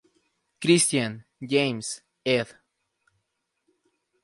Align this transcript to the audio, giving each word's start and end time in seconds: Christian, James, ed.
Christian, 0.59 1.25
James, 1.39 2.01
ed. 2.25 2.57